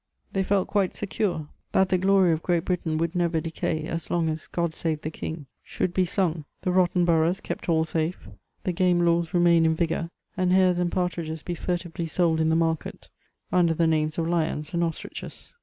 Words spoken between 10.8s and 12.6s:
partridges be furtively sold in the